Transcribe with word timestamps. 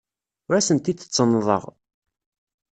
Ur 0.47 0.53
asent-d-ttennḍeɣ. 0.59 1.63